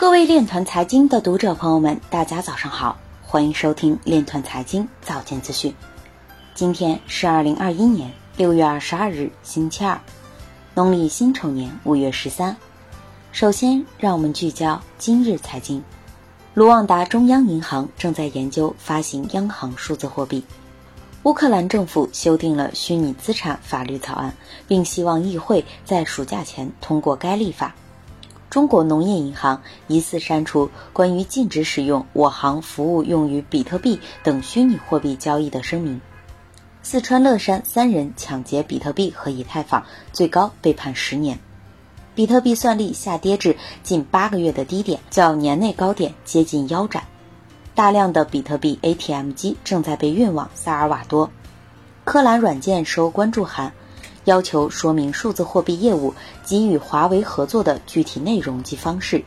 [0.00, 5.74] 各位链团财经的读者朋友们，大家早上好，欢迎收听链团财经早间资讯。
[6.54, 10.00] 今天是二零二一年六月二十二日，星期二，
[10.72, 12.56] 农历辛丑年五月十三。
[13.30, 15.84] 首先，让我们聚焦今日财经。
[16.54, 20.42] 卢旺达中央银行正在研究发行央行数字货币。
[21.24, 24.34] 乌克兰政府修订了虚拟资产法律草案，
[24.66, 27.74] 并希望议会在暑假前通过该立法。
[28.50, 36.00] 中国农业银行疑似删除关于禁止使用我行服务用于比特币等虚拟货币交易的声明。
[36.82, 41.38] 四川乐山三人抢劫比特币和以太坊，最高被判十年。
[42.12, 47.04] 比特币算力下跌至近八个月的低点，较年内高点接近腰斩。
[47.72, 51.30] 大量的比特币 ATM 机正在被运往萨尔瓦多。
[52.04, 53.72] 科兰软件收关注函。
[54.24, 59.24] 要求说明数字货币业务及与华为合作的具体内容及方式。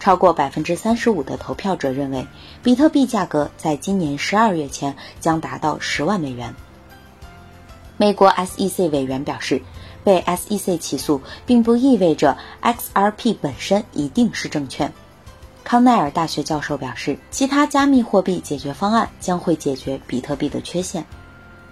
[0.00, 2.26] 超过百分之三十五的投票者认为，
[2.62, 6.54] 比特币价格在今年十二月前将达到十万美元。
[7.96, 9.60] 美国 SEC 委员表示，
[10.04, 14.92] 被 SEC 起诉并不意味着 XRP 本身一定是证券。
[15.64, 21.04] 康奈尔大学教授表示，其他加密货币解决方案将会解决比特币的缺陷。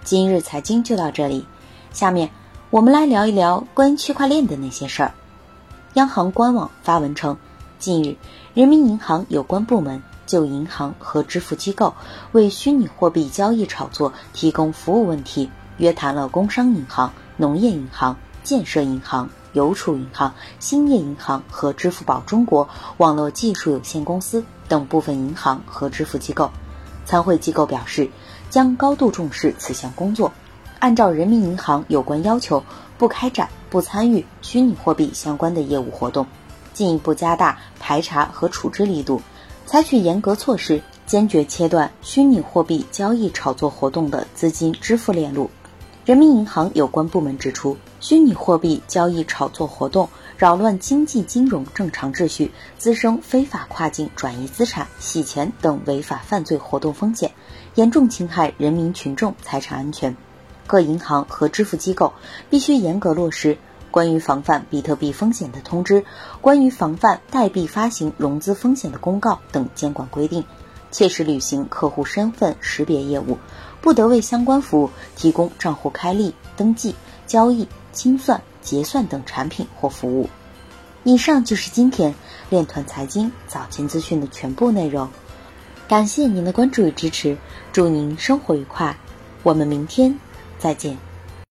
[0.02, 1.46] 今日财经就到这里。
[1.92, 2.30] 下面
[2.70, 5.12] 我们来聊一聊关于区块链的那些事儿。
[5.94, 7.36] 央行官网发文称，
[7.78, 8.16] 近日
[8.54, 11.94] 人民银行有关部门就银行和支付机构
[12.32, 26.50] 为虚拟货币交易炒作提供服务问题，约谈了工商银行、农业银行、建设银行、邮储银行、兴业银行和支付宝中国网络技术有限公司等部分银行和支付机构。
[27.06, 28.10] 参会机构表示，
[28.50, 30.32] 将高度重视此项工作。
[30.78, 32.62] 按照人民银行有关要求，
[32.98, 36.26] 不开展、不参与虚拟货币相关的业务活动，
[36.72, 39.20] 进一步加大排查和处置力度，
[39.64, 45.50] 采取严格措施，坚决切断虚拟货币交易炒作活动的资金支付链路。
[46.04, 57.32] 人民银行有关部门指出，虚拟货币交易炒作活动扰乱经济金融正常秩序，滋生非法跨境转移资产、洗钱等违法犯罪活动风险，
[57.74, 60.16] 严重侵害人民群众财产安全。
[60.66, 62.12] 各银行和支付机构
[62.50, 63.56] 必须严格落实
[63.90, 66.04] 关于防范比特币风险的通知、
[66.40, 70.44] 关于防范代币发行融资风险的公告等监管规定，
[70.90, 73.38] 切实履行客户身份识别业务，
[73.80, 76.94] 不得为相关服务提供账户开立、登记、
[77.26, 80.28] 交易、清算、结算等产品或服务。
[81.04, 82.14] 以上就是今天
[82.50, 85.08] 链团财经早间资讯的全部内容，
[85.88, 87.38] 感谢您的关注与支持，
[87.72, 88.94] 祝您生活愉快，
[89.42, 90.18] 我们明天。
[90.58, 91.15] 再见。